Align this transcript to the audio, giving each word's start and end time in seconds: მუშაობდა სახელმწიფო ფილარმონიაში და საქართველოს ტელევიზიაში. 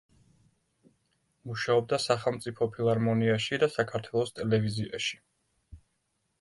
მუშაობდა 1.51 1.99
სახელმწიფო 2.07 2.69
ფილარმონიაში 2.77 3.61
და 3.67 3.71
საქართველოს 3.77 4.35
ტელევიზიაში. 4.41 5.25